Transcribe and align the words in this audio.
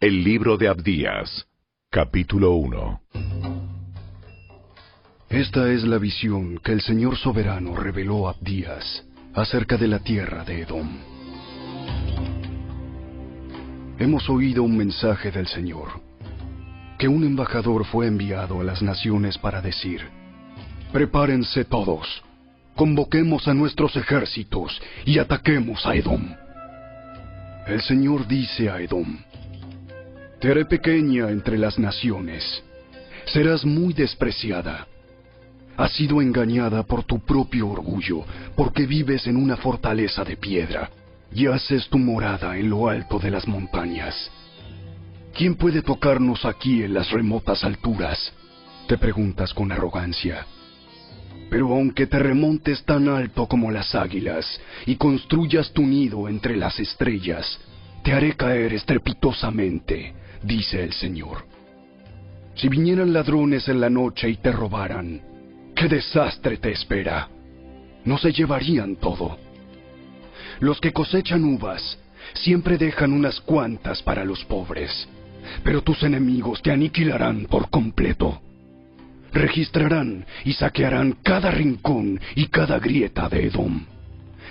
El 0.00 0.24
libro 0.24 0.56
de 0.56 0.66
Abdías, 0.66 1.46
capítulo 1.90 2.52
1. 2.52 3.02
Esta 5.28 5.70
es 5.70 5.84
la 5.84 5.98
visión 5.98 6.56
que 6.64 6.72
el 6.72 6.80
Señor 6.80 7.18
soberano 7.18 7.76
reveló 7.76 8.26
a 8.26 8.30
Abdías 8.30 9.04
acerca 9.34 9.76
de 9.76 9.88
la 9.88 9.98
tierra 9.98 10.42
de 10.42 10.62
Edom. 10.62 10.88
Hemos 13.98 14.30
oído 14.30 14.62
un 14.62 14.74
mensaje 14.74 15.30
del 15.30 15.46
Señor, 15.48 15.88
que 16.98 17.06
un 17.06 17.22
embajador 17.22 17.84
fue 17.84 18.06
enviado 18.06 18.62
a 18.62 18.64
las 18.64 18.80
naciones 18.80 19.36
para 19.36 19.60
decir, 19.60 20.00
prepárense 20.94 21.66
todos, 21.66 22.22
convoquemos 22.74 23.46
a 23.48 23.52
nuestros 23.52 23.94
ejércitos 23.96 24.80
y 25.04 25.18
ataquemos 25.18 25.84
a 25.84 25.94
Edom. 25.94 26.34
El 27.66 27.82
Señor 27.82 28.26
dice 28.26 28.70
a 28.70 28.80
Edom, 28.80 29.18
te 30.40 30.50
haré 30.50 30.64
pequeña 30.64 31.30
entre 31.30 31.58
las 31.58 31.78
naciones, 31.78 32.62
serás 33.26 33.64
muy 33.64 33.92
despreciada. 33.92 34.86
Has 35.76 35.92
sido 35.92 36.22
engañada 36.22 36.82
por 36.82 37.04
tu 37.04 37.20
propio 37.20 37.68
orgullo, 37.68 38.24
porque 38.56 38.86
vives 38.86 39.26
en 39.26 39.36
una 39.36 39.58
fortaleza 39.58 40.24
de 40.24 40.36
piedra 40.36 40.90
y 41.32 41.46
haces 41.46 41.88
tu 41.88 41.98
morada 41.98 42.56
en 42.56 42.70
lo 42.70 42.88
alto 42.88 43.18
de 43.18 43.30
las 43.30 43.46
montañas. 43.46 44.30
¿Quién 45.34 45.56
puede 45.56 45.82
tocarnos 45.82 46.44
aquí 46.46 46.82
en 46.82 46.94
las 46.94 47.10
remotas 47.10 47.62
alturas? 47.62 48.32
Te 48.88 48.96
preguntas 48.96 49.52
con 49.52 49.70
arrogancia. 49.70 50.46
Pero 51.50 51.72
aunque 51.74 52.06
te 52.06 52.18
remontes 52.18 52.82
tan 52.84 53.08
alto 53.08 53.46
como 53.46 53.70
las 53.70 53.94
águilas 53.94 54.60
y 54.86 54.96
construyas 54.96 55.70
tu 55.72 55.82
nido 55.82 56.28
entre 56.28 56.56
las 56.56 56.80
estrellas, 56.80 57.58
te 58.02 58.12
haré 58.12 58.34
caer 58.36 58.72
estrepitosamente, 58.72 60.14
dice 60.42 60.82
el 60.82 60.92
Señor. 60.92 61.44
Si 62.54 62.68
vinieran 62.68 63.12
ladrones 63.12 63.68
en 63.68 63.80
la 63.80 63.88
noche 63.88 64.28
y 64.28 64.36
te 64.36 64.52
robaran, 64.52 65.20
¿qué 65.74 65.88
desastre 65.88 66.58
te 66.58 66.72
espera? 66.72 67.28
No 68.04 68.18
se 68.18 68.32
llevarían 68.32 68.96
todo. 68.96 69.38
Los 70.58 70.80
que 70.80 70.92
cosechan 70.92 71.44
uvas 71.44 71.98
siempre 72.34 72.76
dejan 72.76 73.12
unas 73.12 73.40
cuantas 73.40 74.02
para 74.02 74.24
los 74.24 74.44
pobres, 74.44 75.08
pero 75.62 75.82
tus 75.82 76.02
enemigos 76.02 76.60
te 76.62 76.70
aniquilarán 76.70 77.46
por 77.46 77.70
completo. 77.70 78.40
Registrarán 79.32 80.26
y 80.44 80.52
saquearán 80.54 81.16
cada 81.22 81.50
rincón 81.50 82.20
y 82.34 82.46
cada 82.48 82.78
grieta 82.78 83.28
de 83.28 83.46
Edom. 83.46 83.86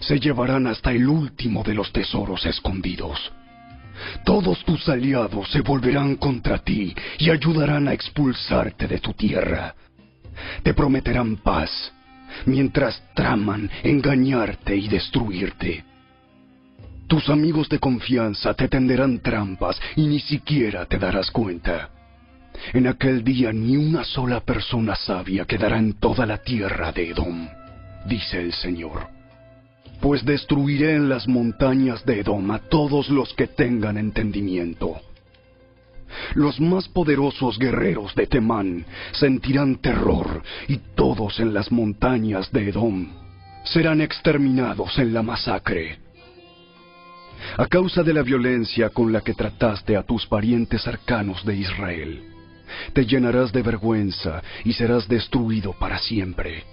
Se 0.00 0.20
llevarán 0.20 0.66
hasta 0.66 0.92
el 0.92 1.08
último 1.08 1.62
de 1.62 1.74
los 1.74 1.90
tesoros 1.92 2.44
escondidos. 2.44 3.32
Todos 4.24 4.64
tus 4.64 4.88
aliados 4.88 5.50
se 5.50 5.60
volverán 5.60 6.16
contra 6.16 6.58
ti 6.58 6.94
y 7.18 7.30
ayudarán 7.30 7.88
a 7.88 7.92
expulsarte 7.92 8.86
de 8.86 8.98
tu 8.98 9.12
tierra. 9.12 9.74
Te 10.62 10.74
prometerán 10.74 11.36
paz, 11.36 11.70
mientras 12.44 13.02
traman 13.14 13.70
engañarte 13.82 14.76
y 14.76 14.88
destruirte. 14.88 15.84
Tus 17.06 17.28
amigos 17.28 17.68
de 17.68 17.78
confianza 17.78 18.54
te 18.54 18.68
tenderán 18.68 19.20
trampas 19.20 19.80
y 19.94 20.06
ni 20.06 20.18
siquiera 20.18 20.86
te 20.86 20.98
darás 20.98 21.30
cuenta. 21.30 21.90
En 22.72 22.86
aquel 22.86 23.22
día 23.22 23.52
ni 23.52 23.76
una 23.76 24.02
sola 24.02 24.40
persona 24.40 24.96
sabia 24.96 25.44
quedará 25.44 25.78
en 25.78 25.94
toda 25.94 26.26
la 26.26 26.38
tierra 26.38 26.90
de 26.90 27.10
Edom, 27.10 27.48
dice 28.06 28.40
el 28.40 28.52
Señor. 28.52 29.15
Pues 30.00 30.24
destruiré 30.24 30.94
en 30.94 31.08
las 31.08 31.26
montañas 31.26 32.04
de 32.04 32.20
Edom 32.20 32.50
a 32.50 32.58
todos 32.58 33.08
los 33.08 33.32
que 33.34 33.46
tengan 33.46 33.96
entendimiento. 33.98 34.96
Los 36.34 36.60
más 36.60 36.88
poderosos 36.88 37.58
guerreros 37.58 38.14
de 38.14 38.26
Temán 38.26 38.84
sentirán 39.12 39.76
terror 39.76 40.42
y 40.68 40.78
todos 40.94 41.40
en 41.40 41.52
las 41.52 41.70
montañas 41.72 42.50
de 42.52 42.68
Edom 42.68 43.08
serán 43.64 44.00
exterminados 44.00 44.98
en 44.98 45.12
la 45.12 45.22
masacre. 45.22 45.98
A 47.56 47.66
causa 47.66 48.02
de 48.02 48.14
la 48.14 48.22
violencia 48.22 48.90
con 48.90 49.12
la 49.12 49.20
que 49.20 49.34
trataste 49.34 49.96
a 49.96 50.02
tus 50.02 50.26
parientes 50.26 50.82
cercanos 50.82 51.44
de 51.44 51.56
Israel, 51.56 52.22
te 52.92 53.04
llenarás 53.04 53.52
de 53.52 53.62
vergüenza 53.62 54.42
y 54.64 54.72
serás 54.72 55.08
destruido 55.08 55.72
para 55.72 55.98
siempre. 55.98 56.64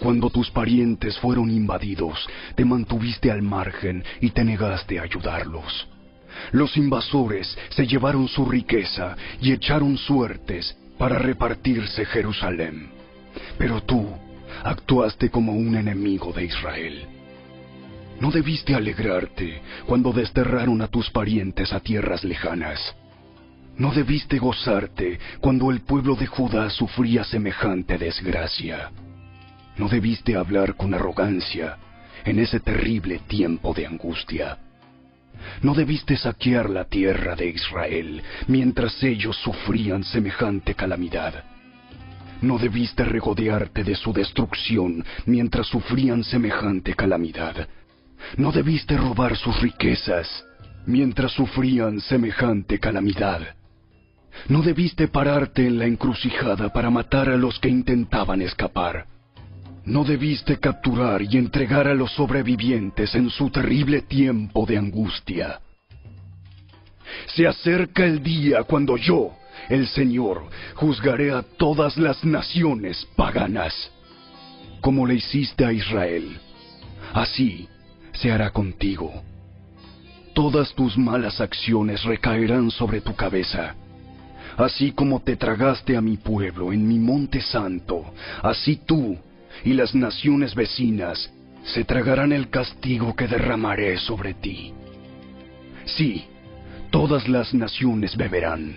Cuando 0.00 0.30
tus 0.30 0.50
parientes 0.50 1.18
fueron 1.18 1.50
invadidos, 1.50 2.26
te 2.54 2.64
mantuviste 2.64 3.30
al 3.30 3.42
margen 3.42 4.02
y 4.20 4.30
te 4.30 4.42
negaste 4.44 4.98
a 4.98 5.02
ayudarlos. 5.02 5.88
Los 6.52 6.76
invasores 6.78 7.56
se 7.68 7.86
llevaron 7.86 8.26
su 8.26 8.46
riqueza 8.46 9.14
y 9.42 9.52
echaron 9.52 9.98
suertes 9.98 10.74
para 10.96 11.18
repartirse 11.18 12.06
Jerusalén. 12.06 12.88
Pero 13.58 13.82
tú 13.82 14.06
actuaste 14.64 15.30
como 15.30 15.52
un 15.52 15.76
enemigo 15.76 16.32
de 16.32 16.44
Israel. 16.44 17.06
No 18.20 18.30
debiste 18.30 18.74
alegrarte 18.74 19.60
cuando 19.86 20.12
desterraron 20.12 20.80
a 20.80 20.88
tus 20.88 21.10
parientes 21.10 21.74
a 21.74 21.80
tierras 21.80 22.24
lejanas. 22.24 22.94
No 23.76 23.92
debiste 23.92 24.38
gozarte 24.38 25.18
cuando 25.40 25.70
el 25.70 25.80
pueblo 25.82 26.14
de 26.14 26.26
Judá 26.26 26.70
sufría 26.70 27.24
semejante 27.24 27.98
desgracia. 27.98 28.90
No 29.80 29.88
debiste 29.88 30.36
hablar 30.36 30.74
con 30.76 30.92
arrogancia 30.92 31.78
en 32.26 32.38
ese 32.38 32.60
terrible 32.60 33.20
tiempo 33.26 33.72
de 33.72 33.86
angustia. 33.86 34.58
No 35.62 35.72
debiste 35.72 36.18
saquear 36.18 36.68
la 36.68 36.84
tierra 36.84 37.34
de 37.34 37.48
Israel 37.48 38.22
mientras 38.46 39.02
ellos 39.02 39.38
sufrían 39.38 40.04
semejante 40.04 40.74
calamidad. 40.74 41.44
No 42.42 42.58
debiste 42.58 43.04
regodearte 43.04 43.82
de 43.82 43.94
su 43.94 44.12
destrucción 44.12 45.02
mientras 45.24 45.68
sufrían 45.68 46.24
semejante 46.24 46.94
calamidad. 46.94 47.66
No 48.36 48.52
debiste 48.52 48.98
robar 48.98 49.34
sus 49.34 49.62
riquezas 49.62 50.44
mientras 50.84 51.32
sufrían 51.32 52.00
semejante 52.00 52.78
calamidad. 52.78 53.54
No 54.46 54.60
debiste 54.60 55.08
pararte 55.08 55.66
en 55.66 55.78
la 55.78 55.86
encrucijada 55.86 56.70
para 56.70 56.90
matar 56.90 57.30
a 57.30 57.38
los 57.38 57.58
que 57.58 57.70
intentaban 57.70 58.42
escapar. 58.42 59.06
No 59.84 60.04
debiste 60.04 60.58
capturar 60.58 61.22
y 61.22 61.36
entregar 61.36 61.88
a 61.88 61.94
los 61.94 62.12
sobrevivientes 62.12 63.14
en 63.14 63.30
su 63.30 63.50
terrible 63.50 64.02
tiempo 64.02 64.66
de 64.66 64.76
angustia. 64.76 65.60
Se 67.34 67.46
acerca 67.46 68.04
el 68.04 68.22
día 68.22 68.62
cuando 68.64 68.96
yo, 68.96 69.36
el 69.68 69.88
Señor, 69.88 70.44
juzgaré 70.74 71.32
a 71.32 71.42
todas 71.42 71.96
las 71.96 72.24
naciones 72.24 73.06
paganas. 73.16 73.90
Como 74.80 75.06
le 75.06 75.14
hiciste 75.14 75.64
a 75.64 75.72
Israel, 75.72 76.38
así 77.12 77.68
se 78.12 78.30
hará 78.30 78.50
contigo. 78.50 79.22
Todas 80.34 80.74
tus 80.74 80.96
malas 80.96 81.40
acciones 81.40 82.04
recaerán 82.04 82.70
sobre 82.70 83.00
tu 83.00 83.14
cabeza. 83.14 83.74
Así 84.56 84.92
como 84.92 85.20
te 85.20 85.36
tragaste 85.36 85.96
a 85.96 86.00
mi 86.00 86.16
pueblo 86.16 86.72
en 86.72 86.86
mi 86.86 86.98
monte 86.98 87.40
santo, 87.40 88.12
así 88.42 88.76
tú 88.86 89.18
y 89.64 89.74
las 89.74 89.94
naciones 89.94 90.54
vecinas 90.54 91.30
se 91.64 91.84
tragarán 91.84 92.32
el 92.32 92.48
castigo 92.48 93.14
que 93.14 93.26
derramaré 93.26 93.98
sobre 93.98 94.34
ti. 94.34 94.72
Sí, 95.84 96.24
todas 96.90 97.28
las 97.28 97.52
naciones 97.52 98.16
beberán, 98.16 98.76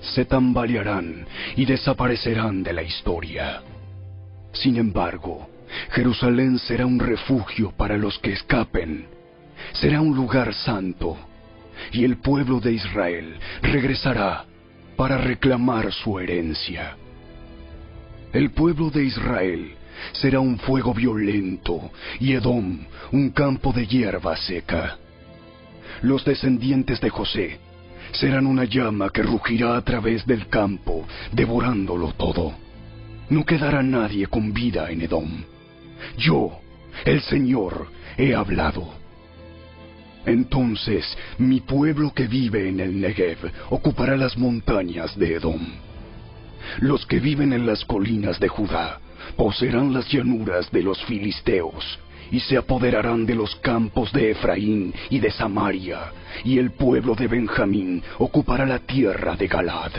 se 0.00 0.24
tambalearán 0.24 1.26
y 1.56 1.64
desaparecerán 1.64 2.62
de 2.62 2.72
la 2.72 2.82
historia. 2.82 3.62
Sin 4.52 4.76
embargo, 4.76 5.48
Jerusalén 5.90 6.58
será 6.58 6.86
un 6.86 6.98
refugio 6.98 7.72
para 7.72 7.96
los 7.96 8.18
que 8.18 8.32
escapen, 8.32 9.06
será 9.72 10.00
un 10.00 10.14
lugar 10.14 10.54
santo, 10.54 11.16
y 11.92 12.04
el 12.04 12.18
pueblo 12.18 12.60
de 12.60 12.72
Israel 12.72 13.36
regresará 13.62 14.44
para 14.96 15.18
reclamar 15.18 15.92
su 15.92 16.18
herencia. 16.18 16.96
El 18.32 18.50
pueblo 18.50 18.90
de 18.90 19.04
Israel 19.04 19.77
será 20.12 20.40
un 20.40 20.58
fuego 20.58 20.94
violento 20.94 21.90
y 22.20 22.32
Edom 22.32 22.78
un 23.12 23.30
campo 23.30 23.72
de 23.72 23.86
hierba 23.86 24.36
seca. 24.36 24.98
Los 26.02 26.24
descendientes 26.24 27.00
de 27.00 27.10
José 27.10 27.58
serán 28.12 28.46
una 28.46 28.64
llama 28.64 29.10
que 29.10 29.22
rugirá 29.22 29.76
a 29.76 29.82
través 29.82 30.26
del 30.26 30.48
campo, 30.48 31.06
devorándolo 31.32 32.12
todo. 32.12 32.54
No 33.30 33.44
quedará 33.44 33.82
nadie 33.82 34.26
con 34.26 34.52
vida 34.52 34.90
en 34.90 35.02
Edom. 35.02 35.44
Yo, 36.16 36.60
el 37.04 37.20
Señor, 37.22 37.88
he 38.16 38.34
hablado. 38.34 38.94
Entonces 40.24 41.16
mi 41.38 41.60
pueblo 41.60 42.12
que 42.14 42.26
vive 42.26 42.68
en 42.68 42.80
el 42.80 43.00
Negev 43.00 43.38
ocupará 43.70 44.16
las 44.16 44.36
montañas 44.36 45.16
de 45.18 45.34
Edom. 45.34 45.66
Los 46.80 47.06
que 47.06 47.18
viven 47.18 47.52
en 47.52 47.66
las 47.66 47.84
colinas 47.84 48.38
de 48.40 48.48
Judá 48.48 49.00
poseerán 49.36 49.92
las 49.92 50.08
llanuras 50.08 50.70
de 50.70 50.82
los 50.82 51.02
filisteos, 51.04 51.98
y 52.30 52.40
se 52.40 52.56
apoderarán 52.56 53.26
de 53.26 53.34
los 53.34 53.54
campos 53.56 54.12
de 54.12 54.30
Efraín 54.32 54.94
y 55.10 55.18
de 55.18 55.30
Samaria, 55.30 56.12
y 56.44 56.58
el 56.58 56.72
pueblo 56.72 57.14
de 57.14 57.26
Benjamín 57.26 58.02
ocupará 58.18 58.66
la 58.66 58.80
tierra 58.80 59.36
de 59.36 59.46
Galad. 59.46 59.92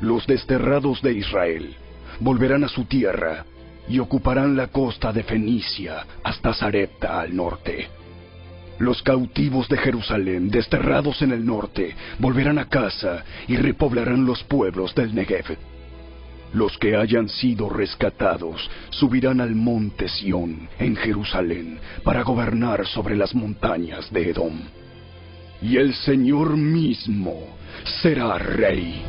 Los 0.00 0.26
desterrados 0.26 1.02
de 1.02 1.12
Israel 1.12 1.76
volverán 2.20 2.64
a 2.64 2.68
su 2.68 2.84
tierra 2.84 3.44
y 3.88 3.98
ocuparán 3.98 4.56
la 4.56 4.68
costa 4.68 5.12
de 5.12 5.22
Fenicia 5.22 6.04
hasta 6.22 6.52
Sarepta 6.52 7.20
al 7.20 7.34
norte. 7.34 7.88
Los 8.78 9.02
cautivos 9.02 9.68
de 9.68 9.76
Jerusalén, 9.76 10.50
desterrados 10.50 11.22
en 11.22 11.32
el 11.32 11.44
norte, 11.44 11.96
volverán 12.18 12.58
a 12.58 12.68
casa 12.68 13.24
y 13.48 13.56
repoblarán 13.56 14.24
los 14.24 14.44
pueblos 14.44 14.94
del 14.94 15.14
Negev. 15.14 15.56
Los 16.52 16.78
que 16.78 16.96
hayan 16.96 17.28
sido 17.28 17.68
rescatados 17.68 18.70
subirán 18.90 19.40
al 19.40 19.54
monte 19.54 20.08
Sión 20.08 20.68
en 20.78 20.96
Jerusalén 20.96 21.78
para 22.04 22.22
gobernar 22.22 22.86
sobre 22.86 23.16
las 23.16 23.34
montañas 23.34 24.10
de 24.10 24.30
Edom. 24.30 24.58
Y 25.60 25.76
el 25.76 25.92
Señor 25.92 26.56
mismo 26.56 27.34
será 28.02 28.38
rey. 28.38 29.02